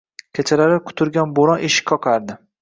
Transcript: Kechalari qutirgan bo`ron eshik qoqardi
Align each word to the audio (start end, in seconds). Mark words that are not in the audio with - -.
Kechalari 0.37 0.79
qutirgan 0.87 1.35
bo`ron 1.41 1.63
eshik 1.69 1.89
qoqardi 1.93 2.41